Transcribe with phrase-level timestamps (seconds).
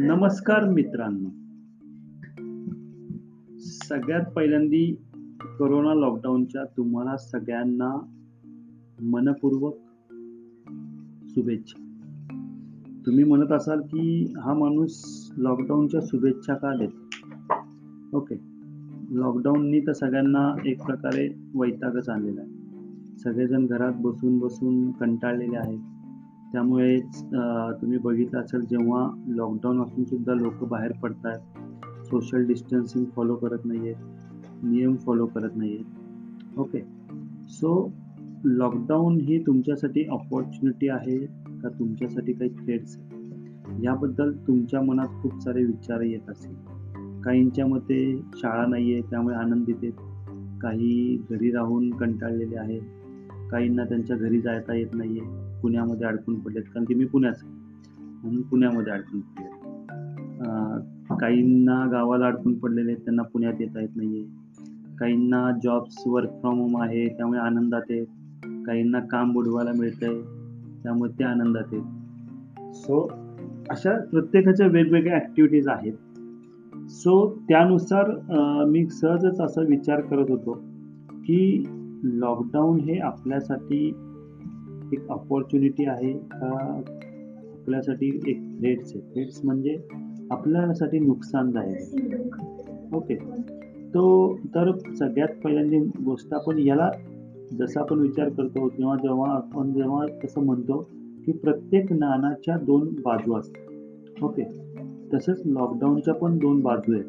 [0.00, 1.28] नमस्कार मित्रांनो.
[3.58, 4.94] सगळ्यात पहिल्यांदी
[5.42, 8.06] कोरोना लॉकडाऊनच्या तुम्हाला सगळ्यांना
[9.02, 9.74] मनपूर्वक
[11.30, 11.84] शुभेच्छा.
[13.06, 15.04] तुम्ही म्हणत असाल की हा माणूस
[15.36, 16.88] लॉकडाऊनच्या शुभेच्छा का देत?
[18.14, 18.57] ओके
[19.14, 22.50] लॉकडाऊननी तर सगळ्यांना एक प्रकारे वैतागच आणलेला आहे.
[23.18, 25.78] सगळेजण घरात बसून बसून कंटाळलेले आहेत.
[26.52, 26.98] त्यामुळे
[27.82, 33.64] तुम्ही बघितलं असेल जेव्हा लॉकडाऊन असून सुद्धा लोक बाहेर पडत आहेत सोशल डिस्टन्सिंग फॉलो करत
[33.64, 36.80] नाही आहेत नियम फॉलो करत नाही आहेत ओके
[37.48, 37.92] सो
[38.44, 41.18] लॉकडाऊन ही तुमच्यासाठी ऑपॉर्च्युनिटी आहे
[41.62, 42.96] का तुमच्यासाठी काही थ्रेड्स
[43.82, 46.77] याबद्दल तुमच्या मनात खूप सारे विचार येत असतील.
[47.28, 47.98] काहींच्या मते
[48.36, 54.74] शाळा नाही आहे त्यामुळे आनंदित आहेत काही घरी राहून कंटाळलेले आहेत काहींना त्यांच्या घरी जायता
[54.74, 56.62] येत नाही आहे पुण्यामध्ये अडकून पडलेत.
[56.62, 59.46] कारण की मी पुण्याच म्हणून पुण्यामध्ये अडकून पडले
[61.20, 63.04] काहींना गावाला अडकून पडलेले आहेत.
[63.04, 67.06] त्यांना पुण्यात येता येत नाही आहे काहींना जॉब्स वर्क फ्रॉम होम आहे.
[67.08, 68.06] त्यामुळे आनंदात आहेत.
[68.66, 72.74] काहींना काम बुडवायला मिळतं आहे त्यामुळे ते आनंदात आहेत.
[72.74, 73.06] सो
[73.70, 75.94] अशा प्रत्येकाच्या वेगवेगळ्या ॲक्टिव्हिटीज आहेत.
[76.88, 77.14] सो
[77.48, 78.10] त्यानुसार
[78.68, 80.52] मी सहजच असा विचार करत होतो
[81.12, 81.64] की
[82.04, 83.86] लॉकडाऊन हे आपल्यासाठी
[84.92, 86.82] एक अपॉर्च्युनिटी आहे का?
[87.52, 89.00] आपल्यासाठी एक थ्रेड्स आहे.
[89.14, 89.76] थ्रेड्स म्हणजे
[90.30, 93.14] आपल्यासाठी नुकसानदायक ओके
[93.94, 96.90] तो तर सगळ्यात पहिल्यांदी गोष्ट आपण याला
[97.58, 100.78] जसा आपण विचार करतो किंवा जेव्हा आपण जेव्हा तसं म्हणतो
[101.26, 104.24] की प्रत्येक नाण्याच्या दोन बाजू असतात.
[104.24, 104.42] ओके
[105.14, 107.04] तसंच लॉकडाऊनच्या पण दोन बाजू आहेत.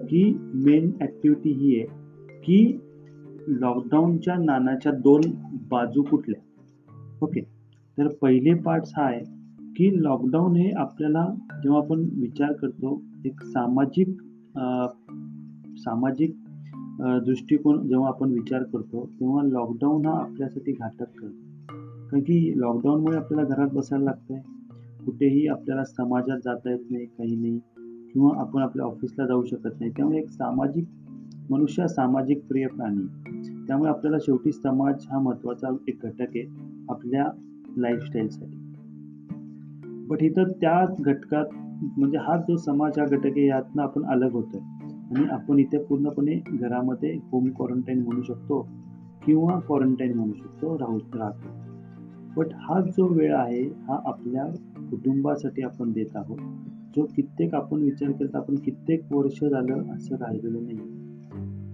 [0.00, 0.22] की
[0.54, 2.78] मेन ॲक्टिव्हिटी ही आहे की
[3.60, 5.20] लॉकडाऊनच्या नाण्याच्या दोन
[5.70, 6.40] बाजू कुठल्या?
[7.22, 7.40] ओके
[7.98, 9.20] तर पहिले पार्ट्स हा आहे
[9.76, 11.26] की लॉकडाऊन हे आपल्याला
[11.62, 14.08] जेव्हा आपण विचार करतो एक सामाजिक
[15.78, 16.34] सामाजिक
[17.24, 21.72] दृष्टिकोन जेव्हा आपण विचार करतो तेव्हा लॉकडाऊन हा आपल्यासाठी घातक करतो
[22.08, 24.53] कारण की लॉकडाऊनमुळे आपल्याला घरात बसायला लागतं आहे
[25.04, 27.58] कुठेही आपल्याला समाजात जाता येत नाही काही नाही
[28.12, 29.90] किंवा आपण आपल्या ऑफिसला जाऊ शकत नाही.
[29.90, 30.84] त्यामुळे एक सामाजिक
[31.50, 33.06] मनुष्य सामाजिक प्रिय प्राणी
[33.66, 36.44] त्यामुळे आपल्याला शेवटी समाज हा महत्त्वाचा एक घटक आहे
[36.88, 37.24] आपल्या
[37.76, 38.56] लाईफस्टाईलसाठी
[40.08, 41.44] बट इथं त्या घटकात
[41.98, 46.34] म्हणजे हा जो समाज हा घटक आहे यातनं आपण अलग होतो आणि आपण इथे पूर्णपणे
[46.48, 48.60] घरामध्ये होम क्वारंटाईन म्हणू शकतो
[49.26, 51.48] किंवा क्वारंटाईन म्हणू शकतो राहू राहतो.
[52.36, 54.44] बट हा जो वेळ आहे हा आपल्या
[54.90, 56.38] कुटुंबासाठी आपण देत आहोत.
[56.96, 60.78] जो कित्येक आपण विचार केला आपण कित्येक वर्ष झालं असं राहिलेलं नाही.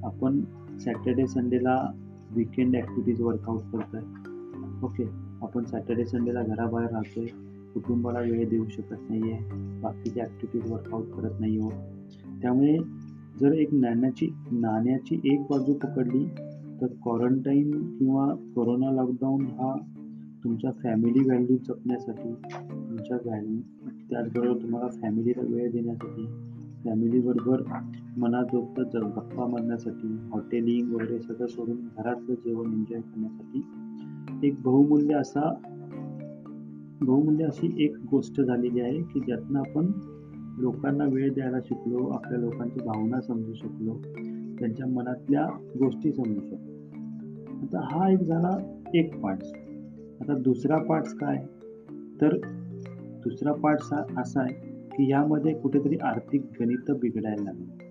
[0.04, 0.40] आपण
[0.78, 1.92] सॅटर्डे संडेला
[2.30, 4.00] विकेंड ॲक्टिव्हिटीज वर्कआउट करतोय.
[4.00, 5.04] आहे ओके
[5.42, 7.26] आपण सॅटर्डे संडेला घराबाहेर राहतोय.
[7.74, 11.70] कुटुंबाला वेळ देऊ शकत नाही आहे बाकीच्या ॲक्टिव्हिटीज वर्कआउट करत नाही हो
[12.42, 12.78] त्यामुळे
[13.40, 16.24] जर एक नाण्याची नाण्याची एक बाजू पकडली
[16.80, 19.74] तर क्वारंटाईन किंवा कोरोना लॉकडाऊन हा
[20.44, 22.32] तुमच्या फॅमिली व्हॅल्यू जपण्यासाठी
[22.70, 23.58] तुमच्या व्हॅल्यू
[24.10, 26.26] त्याचबरोबर तुम्हाला फॅमिलीला वेळ देण्यासाठी
[26.84, 27.62] फॅमिलीबरोबर
[28.16, 35.52] मनात जोगतं गप्पा मारण्यासाठी हॉटेलिंग वगैरे सगळं सोडून घरातलं जेवण एन्जॉय करण्यासाठी एक बहुमूल्य असा
[37.02, 39.86] बहुमूल्य अशी एक गोष्ट झालेली आहे की ज्यातनं आपण
[40.58, 43.94] लोकांना वेळ द्यायला शिकलो आपल्या लोकांची भावना समजू शकलो
[44.58, 45.46] त्यांच्या मनातल्या
[45.78, 46.70] गोष्टी समजू शकलो.
[47.62, 49.52] आता हा एक झाला एक पार्ट्स
[50.20, 51.36] आता दुसरा पार्ट्स काय?
[52.20, 52.36] तर
[53.24, 54.54] दुसरा पार्ट्स असा आहे
[54.96, 57.90] की यामध्ये कुठेतरी आर्थिक गणित बिघडायला लागले.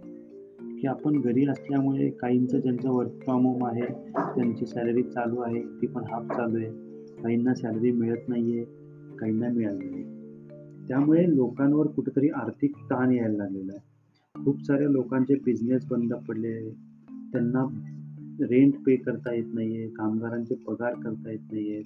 [0.82, 3.86] की आपण घरी असल्यामुळे काहींचं ज्यांचं वर्क फ्रॉम होम आहे
[4.16, 6.70] त्यांची सॅलरी चालू आहे ती पण हाफ चालू आहे.
[7.24, 8.66] काहींना सॅलरी मिळत नाही आहे
[9.18, 10.04] काहींना मिळाली नाही
[10.88, 14.46] त्यामुळे लोकांवर कुठेतरी आर्थिक ताण यायला लागलेला आहे.
[14.46, 16.70] खूप साऱ्या लोकांचे बिझनेस बंद पडले.
[17.32, 17.66] त्यांना
[18.42, 21.84] रेंट पे करता येत नाही आहे कामगारांचे पगार करता येत नाही आहेत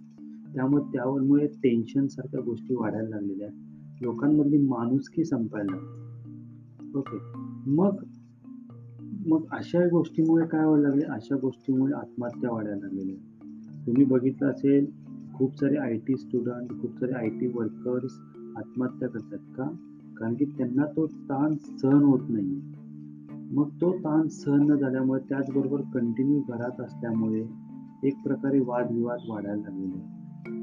[0.55, 4.01] त्यामुळे त्यामुळे टेन्शनसारख्या गोष्टी वाढायला लागलेल्या आहेत.
[4.01, 5.77] लोकांमधली माणुसकी संपायला
[6.95, 7.17] ओके
[7.71, 8.03] मग
[9.27, 11.03] मग अशा गोष्टीमुळे काय व्हायला लागले?
[11.05, 14.85] अशा गोष्टीमुळे आत्महत्या वाढायला लागलेल्या तुम्ही बघितलं असेल
[15.33, 18.11] खूप सारे आय टी स्टुडंट खूप सारे आय टी वर्कर्स
[18.57, 19.69] आत्महत्या करतात का?
[20.17, 22.61] कारण की त्यांना तो ताण सहन होत नाही
[23.55, 27.45] मग तो ताण सहन न झाल्यामुळे त्याचबरोबर कंटिन्यू घरात असल्यामुळे
[28.03, 30.12] एक प्रकारे वादविवाद वाढायला लागलेले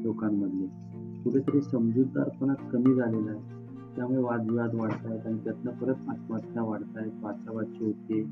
[0.03, 0.67] लोकांमधले.
[1.23, 3.59] कुठेतरी समजूतदारपणा कमी झालेला आहे.
[3.97, 8.23] त्यामुळे वादविवाद वाढत आहेत आणि त्यातनं परत आत्महत्या वाढत आहेत वाचावाची होते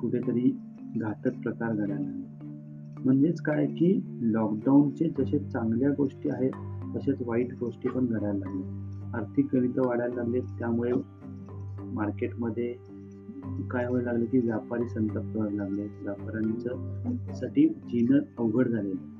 [0.00, 0.50] कुठेतरी
[0.96, 2.26] घातक प्रकार घडायला लागले.
[3.04, 9.18] म्हणजेच काय की लॉकडाऊनचे जसे चांगल्या गोष्टी आहेत तसेच वाईट गोष्टी पण घडायला लागल्या.
[9.18, 10.92] आर्थिक गणित वाढायला लागले त्यामुळे
[11.94, 12.72] मार्केटमध्ये
[13.70, 19.17] काय व्हायला लागले की व्यापारी संतप्त व्हायला लागले व्यापाऱ्यांचं साठी जीणं अवघड झालेलं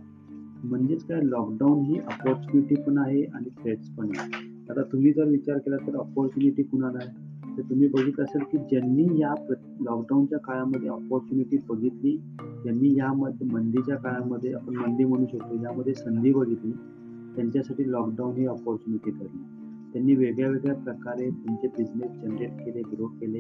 [0.64, 5.58] म्हणजेच काय लॉकडाऊन ही अपॉर्च्युनिटी पण आहे आणि थ्रेट्स पण आहे आता तुम्ही जर विचार
[5.58, 7.28] केला तर अपॉर्च्युनिटी कुणाला आहे?
[7.56, 9.34] तर तुम्ही बघित असेल की ज्यांनी या
[9.81, 12.16] लॉकडाऊनच्या काळामध्ये अपॉर्च्युनिटी बघितली
[12.62, 16.72] ज्यांनी यामध्ये मंदीच्या काळामध्ये आपण मंदी म्हणू शकतो यामध्ये संधी बघितली
[17.37, 19.43] त्यांच्यासाठी लॉकडाऊन ही अपॉर्च्युनिटी ठरली.
[19.93, 23.38] त्यांनी वेगळ्या वेगळ्या प्रकारे त्यांचे बिझनेस जनरेट केले ग्रो केले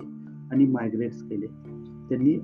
[0.50, 1.46] आणि मायग्रेट्स केले.
[2.08, 2.38] त्यांनी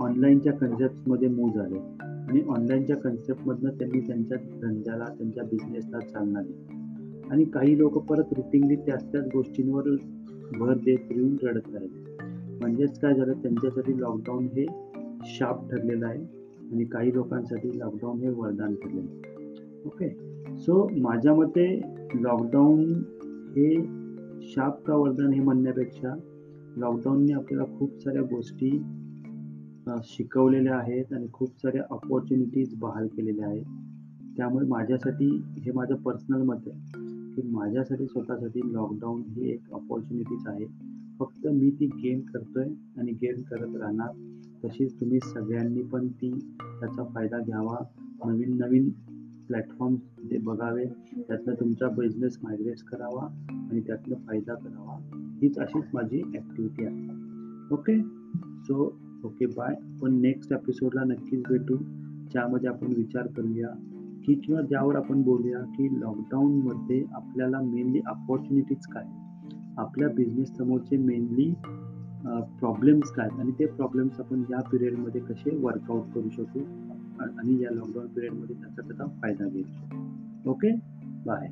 [0.00, 1.78] ऑनलाईनच्या कन्सेप्टमध्ये मूव झाले.
[2.00, 6.76] आणि ऑनलाईनच्या कन्सेप्टमधनं त्यांनी त्यांच्या धंद्याला त्यांच्या बिझनेसला चालना दिली.
[7.30, 9.82] आणि काही लोक परत रुटीनली त्याच त्याच गोष्टींवर
[10.58, 12.16] भर देत येऊन रडत राहिले.
[12.60, 13.32] म्हणजेच काय झालं?
[13.32, 14.66] त्यांच्यासाठी लॉकडाऊन हे
[15.24, 16.36] शाप ठरलेलं आहे.
[16.72, 19.44] आणि काही लोकांसाठी लॉकडाऊन हे वरदान ठरलेलं आहे.
[19.86, 20.08] ओके
[20.56, 21.80] सो माझ्या मते
[22.14, 22.84] लॉकडाऊन
[23.24, 23.84] हे
[24.42, 26.16] शाप का वरदान हे म्हणण्यापेक्षा
[26.76, 28.82] लॉकडाऊनने आपल्याला खूप साऱ्या गोष्टी
[29.88, 33.64] शिकवलेल्या आहेत आणि खूप साऱ्या अपॉर्च्युनिटीज बहाल केलेल्या आहेत.
[34.36, 36.80] त्यामुळे माझ्यासाठी हे माझं पर्सनल मत आहे
[37.34, 40.66] की माझ्यासाठी स्वतःसाठी लॉकडाऊन ही एक अपॉर्च्युनिटीज आहे.
[41.18, 42.64] फक्त मी ती गेम करतोय
[42.98, 44.10] आणि गेम करत राहणार.
[44.64, 46.30] तशीच तुम्ही सगळ्यांनी पण ती
[46.62, 47.84] त्याचा फायदा घ्यावा.
[48.24, 48.90] नवीन नवीन
[49.48, 49.94] प्लॅटफॉर्म
[50.30, 50.86] ते बघावे
[51.16, 55.26] त्यातनं तुमचा बिझनेस मायग्रेट करावा आणि त्यातनं फायदा करावा.
[55.42, 57.08] हीच अशीच माझी ॲक्टिव्हिटी आहे.
[57.74, 58.02] ओके
[58.62, 61.76] सो ओके बाय पण नेक्स्ट एपिसोडला नक्कीच भेटू.
[62.30, 63.68] ज्यामध्ये आपण विचार करूया
[64.24, 69.04] की किंवा ज्यावर आपण बोलूया की लॉकडाऊनमध्ये आपल्याला मेनली अपॉर्च्युनिटीज काय?
[69.78, 71.52] आपल्या बिझनेस समोरचे मेनली
[72.58, 73.28] प्रॉब्लेम्स काय?
[73.38, 76.60] आणि ते प्रॉब्लेम्स आपण या पिरियडमध्ये कसे वर्कआउट करू शकू?
[77.20, 80.70] आणि या लॉकडाऊन पिरियडमध्ये त्याचा त्याचा फायदा घेऊ ओके
[81.26, 81.48] बाय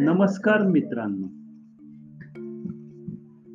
[0.00, 1.26] नमस्कार मित्रांनो.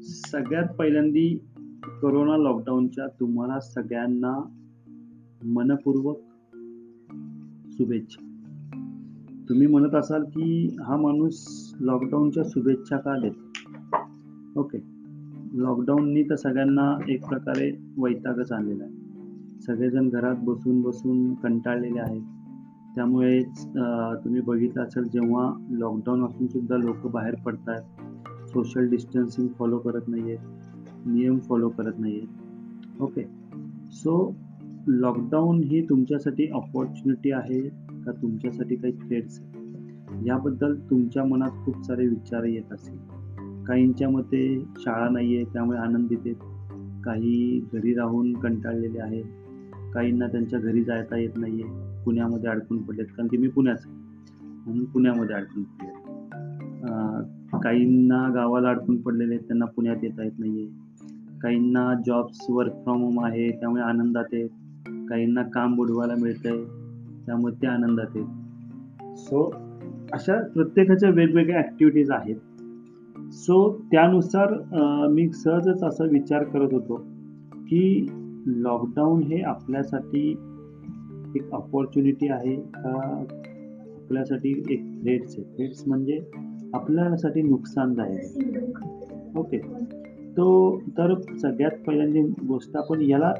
[0.01, 1.37] सगळ्यात पहिल्यांदी
[1.85, 4.49] कोरोना लॉकडाऊनच्या तुम्हाला सगळ्यांना
[5.45, 6.17] मनपूर्वक
[7.71, 8.41] शुभेच्छा.
[9.49, 11.45] तुम्ही म्हणत असाल की हा माणूस
[11.79, 13.33] लॉकडाऊनच्या शुभेच्छा का देत?
[14.57, 14.77] ओके
[15.53, 18.93] लॉकडाऊननी तर सगळ्यांना एक प्रकारे वैतागच आणलेला आहे.
[19.61, 22.21] सगळेजण घरात बसून बसून कंटाळलेले आहेत.
[22.95, 23.43] त्यामुळे
[24.23, 27.83] तुम्ही बघितलं असेल जेव्हा लॉकडाऊन असून सुद्धा लोक बाहेर पडत आहेत
[28.47, 33.23] सोशल डिस्टन्सिंग फॉलो करत नाही आहेत नियम फॉलो करत नाही आहेत ओके
[33.91, 34.35] सो
[34.87, 37.69] लॉकडाऊन ही तुमच्यासाठी अपॉर्च्युनिटी आहे
[38.05, 39.55] का तुमच्यासाठी काही थ्रेड्स आहे
[40.27, 42.97] याबद्दल तुमच्या मनात खूप सारे विचार येत असतील
[43.63, 46.35] काहींच्या मते शाळा नाही आहे त्यामुळे आनंदित आहेत.
[47.05, 49.23] काही घरी राहून कंटाळलेले आहेत.
[49.93, 53.05] काहींना त्यांच्या घरी जायता येत नाही आहे पुण्यामध्ये अडकून पडलेत.
[53.05, 55.93] कारण की मी पुण्याच म्हणून पुण्यामध्ये अडकून पडले
[57.63, 59.47] काहींना गावाला अडकून पडलेले आहेत.
[59.47, 60.67] त्यांना पुण्यात येता येत नाहीये.
[61.41, 63.49] काहींना जॉब्स वर्क फ्रॉम होम आहे.
[63.51, 64.49] त्यामुळे आनंदात आहेत.
[65.09, 66.63] काहींना काम बुडवायला मिळतंय.
[67.25, 69.17] त्यामुळे ते आनंदात आहेत.
[69.17, 69.43] सो
[70.13, 72.35] अशा प्रत्येकाच्या वेगवेगळ्या ॲक्टिव्हिटीज आहेत.
[73.33, 73.57] सो
[73.91, 74.53] त्यानुसार
[75.11, 76.95] मी सहजच असा विचार करत होतो
[77.55, 78.07] की
[78.47, 80.33] लॉकडाऊन हे आपल्यासाठी
[81.35, 83.23] एक अपॉर्च्युनिटी आहे का
[84.03, 85.57] आपल्यासाठी एक थ्रेट्स आहे.
[85.57, 86.19] थ्रेट्स म्हणजे
[86.73, 89.57] आपल्यासाठी नुकसानदायक ओके
[90.37, 93.33] तो तर सगळ्यात पहिल्यांदी गोष्ट आपण याला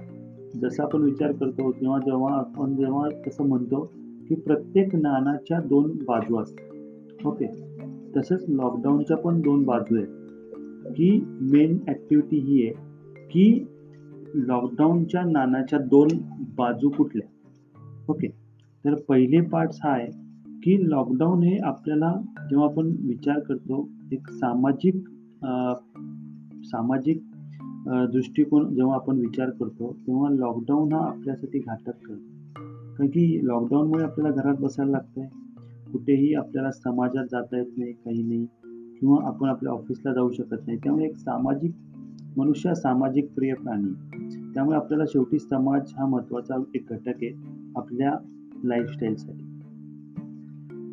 [0.61, 3.91] जसा आपण विचार करतो किंवा जेव्हा आपण जेव्हा तसं म्हणतो
[4.29, 7.27] की प्रत्येक नाण्याच्या दोन बाजू असतात.
[7.27, 7.45] ओके
[8.17, 10.07] तसंच लॉकडाऊनच्या पण दोन बाजू आहेत.
[10.87, 12.73] की मेन ॲक्टिव्हिटी ही आहे
[13.31, 13.65] की
[14.35, 16.07] लॉकडाऊनच्या नाण्याच्या दोन
[16.57, 17.27] बाजू कुठल्या?
[18.09, 18.27] ओके
[18.85, 20.07] तर पहिले पार्ट्स हा आहे
[20.63, 22.11] की लॉकडाऊन हे आपल्याला
[22.49, 24.95] जेव्हा आपण विचार करतो एक सामाजिक
[26.65, 27.21] सामाजिक
[28.11, 32.15] दृष्टिकोन जेव्हा आपण विचार करतो तेव्हा लॉकडाऊन हा आपल्यासाठी घातक करतो
[32.95, 38.23] कारण की लॉकडाऊनमुळे आपल्याला घरात बसायला लागतं आहे कुठेही आपल्याला समाजात जाता येत नाही काही
[38.23, 38.45] नाही.
[38.99, 40.77] किंवा आपण आपल्या ऑफिसला जाऊ शकत नाही.
[40.77, 41.71] त्यामुळे एक सामाजिक
[42.37, 43.91] मनुष्य सामाजिक प्रिय प्राणी.
[44.53, 47.29] त्यामुळे आपल्याला शेवटी समाज हा महत्त्वाचा एक घटक आहे.
[47.75, 48.13] आपल्या
[48.63, 49.43] लाईफस्टाईलसाठी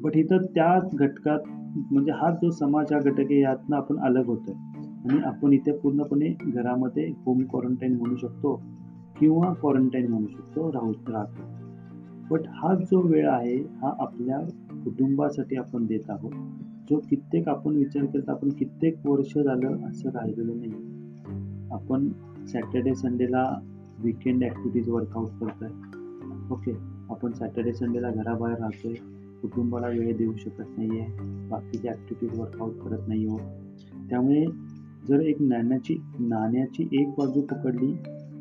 [0.00, 1.38] बट इथं त्या घटकात
[1.90, 4.54] म्हणजे हा जो समाज हा घटक आहे यातनं आपण अलग होतोय.
[5.04, 8.62] आणि आपण इथे पूर्णपणे घरामध्ये होम क्वारंटाईन म्हणू शकतो
[9.20, 11.42] किंवा क्वारंटाईन म्हणू शकतो राहू राहतो.
[12.30, 14.38] बट हा जो वेळ आहे हा आपल्या
[14.84, 16.32] कुटुंबासाठी आपण देत आहोत.
[16.90, 20.72] जो कित्येक आपण विचार केला आपण कित्येक वर्ष झालं असं राहिलेलं नाही.
[21.72, 22.08] आपण
[22.46, 23.60] सॅटर्डे संडेला
[23.98, 25.68] विकेंड ॲक्टिव्हिटीज वर्कआउट करतोय.
[26.52, 26.72] ओके
[27.10, 28.94] आपण सॅटर्डे संडेला घराबाहेर राहतोय.
[29.42, 33.38] कुटुंबाला वेळ देऊ शकत नाही आहे बाकीच्या ॲक्टिव्हिटीज वर्कआउट करत नाही हो.
[34.10, 34.44] त्यामुळे
[35.08, 37.92] जर एक नाण्याची नाण्याची एक बाजू पकडली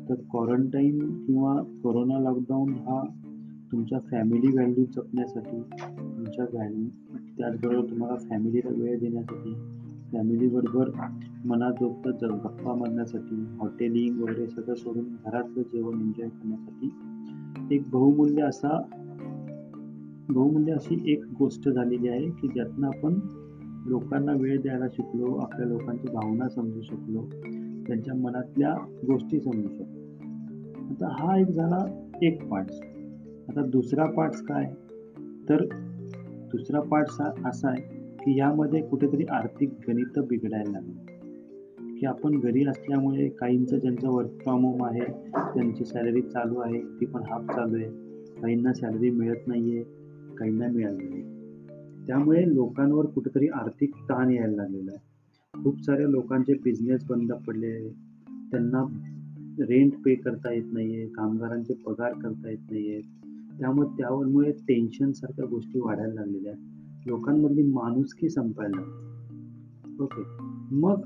[0.08, 3.02] तर क्वारंटाईन किंवा कोरोना लॉकडाऊन हा
[3.72, 6.86] तुमच्या फॅमिली व्हॅल्यू जपण्यासाठी तुमच्या व्हॅल्यू
[7.38, 9.54] त्याचबरोबर तुम्हाला फॅमिलीला वेळ देण्यासाठी
[10.12, 10.90] फॅमिलीबरोबर
[11.44, 16.90] मनाजोगतं ज गप्पा मारण्यासाठी हॉटेलिंग वगैरे सगळं सोडून घरातलं जेवण एन्जॉय करण्यासाठी
[17.72, 18.82] एक बहुमूल्य असा
[20.28, 23.18] बहुमूल्य अशी एक गोष्ट झालेली आहे की ज्यातनं आपण
[23.86, 27.28] लोकांना वेळ द्यायला शिकलो आपल्या लोकांची भावना समजू शकलो
[27.86, 28.74] त्यांच्या मनातल्या
[29.06, 30.02] गोष्टी समजू शकलो.
[30.90, 32.80] आता हा एक झाला एक पार्ट्स.
[33.48, 34.74] आता दुसरा पार्ट्स काय?
[35.48, 35.64] तर
[36.52, 37.82] दुसरा पार्ट्स हा असा आहे
[38.14, 41.01] की यामध्ये कुठेतरी आर्थिक गणित बिघडायला लागली.
[42.02, 45.04] की आपण घरी असल्यामुळे काहींचं ज्यांचं वर्क फ्रॉम होम आहे
[45.36, 47.86] त्यांची सॅलरी चालू आहे ती पण हाफ चालू आहे.
[48.40, 49.84] काहींना सॅलरी मिळत नाही आहे
[50.34, 51.22] काहींना मिळाली नाही.
[52.06, 55.00] त्यामुळे लोकांवर कुठेतरी आर्थिक ताण यायला लागलेला आहे.
[55.64, 57.88] खूप साऱ्या लोकांचे बिझनेस बंद पडले
[58.50, 58.84] त्यांना
[59.58, 65.46] रेंट पे करता येत नाही आहे कामगारांचे पगार करता येत नाही आहेत त्यामुळे त्यामुळे टेन्शनसारख्या
[65.46, 66.64] गोष्टी वाढायला लागलेल्या आहेत.
[67.06, 68.82] लोकांमधली माणुसकी संपायला
[70.00, 70.22] ओके
[70.76, 71.00] मग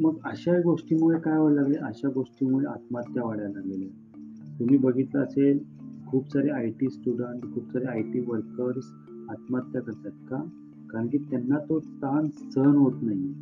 [0.00, 1.78] मग अशा गोष्टीमुळे काय व्हायला लागले?
[1.78, 3.88] अशा गोष्टीमुळे आत्महत्या वाढायला लागलेल्या.
[4.58, 5.64] तुम्ही बघितलं असेल
[6.06, 8.84] खूप सारे आय टी स्टुडंट खूप सारे आय टी वर्कर्स
[9.30, 10.42] आत्महत्या करतात का?
[10.90, 13.34] कारण की त्यांना तो ताण सहन होत नाही.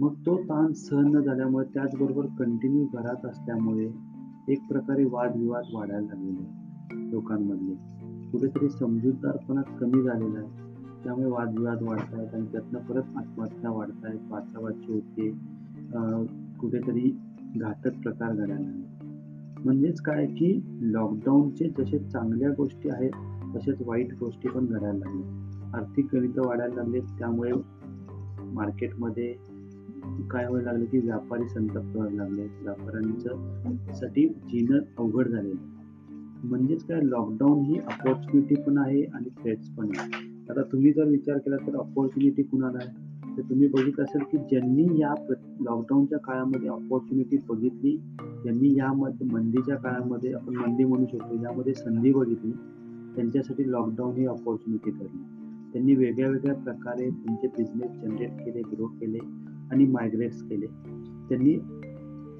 [0.00, 3.90] मग तो ताण सहन न झाल्यामुळे त्याचबरोबर कंटिन्यू घरात असल्यामुळे
[4.48, 6.48] एक प्रकारे वादविवाद वाढायला लागलेले
[7.10, 7.74] लोकांमधले.
[8.30, 10.61] कुठेतरी समजूतदारपणा कमी झालेला आहे.
[11.04, 15.30] त्यामुळे वादविवाद वाढत आहेत आणि त्यातनं परत आत्महत्या वाढत आहेत वाचावाची होते.
[16.60, 17.10] कुठेतरी
[17.56, 19.60] घातक प्रकार घडायला लागले.
[19.64, 25.78] म्हणजेच काय की लॉकडाऊनचे जसे चांगल्या गोष्टी आहेत तसेच वाईट गोष्टी पण घडायला लागल्या.
[25.78, 27.52] आर्थिक गणित वाढायला लागले त्यामुळे
[28.54, 29.32] मार्केटमध्ये
[30.30, 32.46] काय व्हायला लागलं की व्यापारी संतप्त व्हायला लागले.
[32.62, 35.70] व्यापाऱ्यांचं साठी जीणं अवघड झालेलं
[36.44, 41.38] म्हणजेच काय लॉकडाऊन ही अपॉर्च्युनिटी पण आहे आणि थ्रेट्स पण आहे आता तुम्ही जर विचार
[41.38, 43.12] केला तर ऑपॉर्च्युनिटी कुणाला आहे?
[43.36, 45.14] तर तुम्ही बघित असेल की ज्यांनी या
[45.60, 47.96] लॉकडाऊनच्या काळामध्ये ऑपॉर्च्युनिटी बघितली
[48.42, 52.52] ज्यांनी यामध्ये मंदीच्या काळामध्ये आपण मंदी म्हणू शकतो यामध्ये संधी बघितली
[53.16, 55.22] त्यांच्यासाठी लॉकडाऊन ही ऑपॉर्च्युनिटी ठरली.
[55.72, 59.18] त्यांनी वेगळ्या वेगळ्या प्रकारे त्यांचे बिझनेस जनरेट केले ग्रो केले
[59.70, 60.66] आणि मायग्रेट्स केले.
[61.28, 61.58] त्यांनी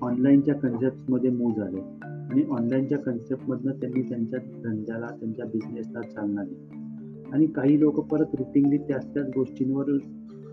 [0.02, 6.91] ऑनलाईनच्या कन्सेप्टमध्ये मूव झाले आणि ऑनलाईनच्या कन्सेप्टमधनं त्यांनी त्यांच्या धंद्याला त्यांच्या बिझनेसला चालना दिली.
[7.32, 9.90] आणि काही लोक परत रुटीनली त्याच त्याच गोष्टींवर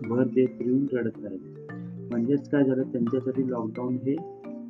[0.08, 1.58] भर देत येऊन रडत राहिले
[2.10, 2.82] म्हणजेच काय झालं?
[2.82, 4.14] त्यांच्यासाठी लॉकडाऊन हे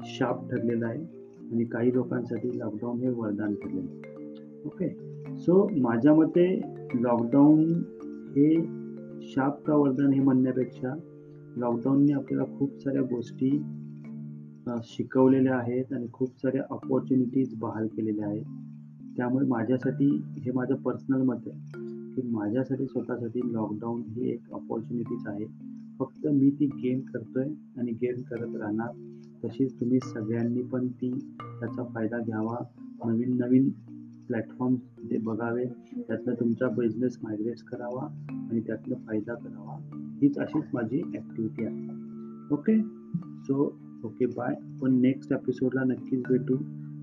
[0.04, 0.98] शाप ठरलेलं आहे
[1.52, 4.62] आणि काही लोकांसाठी लॉकडाऊन हे वरदान ठरलेलं आहे.
[4.66, 4.88] ओके
[5.36, 6.46] सो माझ्या मते
[6.94, 7.64] लॉकडाऊन
[8.36, 8.54] हे
[9.22, 10.94] शाप का वरदान हे म्हणण्यापेक्षा
[11.56, 13.50] लॉकडाऊनने आपल्याला खूप साऱ्या गोष्टी
[14.84, 18.44] शिकवलेल्या आहेत आणि खूप साऱ्या अपॉर्च्युनिटीज बहाल केलेल्या आहेत.
[19.16, 21.98] त्यामुळे माझ्यासाठी हे माझं पर्सनल मत आहे.
[22.14, 25.44] की माझ्यासाठी स्वतःसाठी लॉकडाऊन ही एक अपॉर्च्युनिटीज आहे.
[25.98, 28.88] फक्त मी ती गेम करतोय आणि गेम करत राहणार.
[29.44, 31.10] तशीच तुम्ही सगळ्यांनी पण ती
[31.60, 32.64] त्याचा फायदा घ्यावा.
[33.04, 33.70] नवीन नवीन
[34.26, 35.64] प्लॅटफॉर्म्स ते बघावे
[35.96, 38.02] त्यातनं तुमचा बिझनेस मायग्रेट करावा
[38.50, 39.78] आणि त्यातनं फायदा करावा.
[40.22, 41.88] हीच अशीच माझी ॲक्टिव्हिटी आहे.
[42.54, 42.82] ओके
[43.42, 46.56] सो ओके बाय पण नेक्स्ट एपिसोडला नक्कीच भेटू.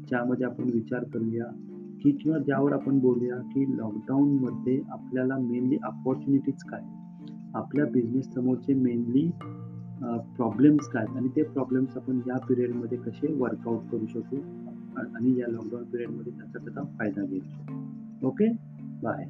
[0.08, 1.46] ज्यामध्ये आपण विचार करूया.
[2.04, 6.82] की किंवा ज्यावर आपण बोलूया की लॉकडाऊनमध्ये आपल्याला मेनली अपॉर्च्युनिटीज काय
[7.54, 9.32] आपल्या बिझनेस समोरचे मेनली
[10.36, 14.38] प्रॉब्लेम्स काय आणि ते प्रॉब्लेम्स आपण या पिरियडमध्ये कसे वर्कआउट करू शकू?
[14.98, 18.28] आणि या लॉकडाऊन पिरियडमध्ये त्याचा त्याचा फायदा घेऊ शकू.
[18.28, 18.48] Okay
[19.04, 19.26] bye